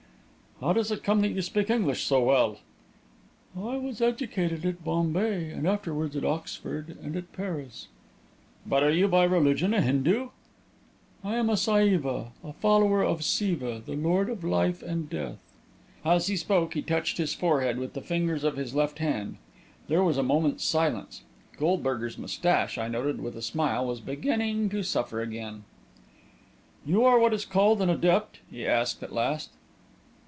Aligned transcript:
"How 0.59 0.73
does 0.73 0.91
it 0.91 1.01
come 1.03 1.21
that 1.21 1.29
you 1.31 1.41
speak 1.41 1.71
English 1.71 2.03
so 2.03 2.21
well?" 2.23 2.59
"I 3.57 3.77
was 3.77 3.99
educated 3.99 4.63
at 4.63 4.83
Bombay, 4.83 5.49
and 5.49 5.67
afterwards 5.67 6.15
at 6.15 6.23
Oxford 6.23 6.97
and 7.01 7.15
at 7.15 7.33
Paris." 7.33 7.87
"But 8.67 8.83
you 8.93 9.05
are 9.05 9.07
by 9.07 9.23
religion 9.23 9.73
a 9.73 9.81
Hindu?" 9.81 10.29
"I 11.23 11.35
am 11.37 11.49
a 11.49 11.57
Saiva 11.57 12.31
a 12.43 12.53
follower 12.53 13.03
of 13.03 13.23
Siva, 13.23 13.81
the 13.83 13.95
Lord 13.95 14.29
of 14.29 14.43
life 14.43 14.83
and 14.83 15.09
death." 15.09 15.39
As 16.05 16.27
he 16.27 16.37
spoke, 16.37 16.75
he 16.75 16.83
touched 16.83 17.17
his 17.17 17.33
forehead 17.33 17.79
with 17.79 17.93
the 17.93 18.01
fingers 18.01 18.43
of 18.43 18.55
his 18.55 18.75
left 18.75 18.99
hand. 18.99 19.37
There 19.87 20.03
was 20.03 20.19
a 20.19 20.21
moment's 20.21 20.63
silence. 20.63 21.23
Goldberger's 21.57 22.19
moustache, 22.19 22.77
I 22.77 22.87
noted 22.87 23.19
with 23.19 23.35
a 23.35 23.41
smile, 23.41 23.83
was 23.87 23.99
beginning 23.99 24.69
to 24.69 24.83
suffer 24.83 25.21
again. 25.21 25.63
"You 26.85 27.03
are 27.03 27.17
what 27.17 27.33
is 27.33 27.45
called 27.45 27.81
an 27.81 27.89
adept?" 27.89 28.41
he 28.51 28.63
asked, 28.67 29.01
at 29.01 29.11
last. 29.11 29.49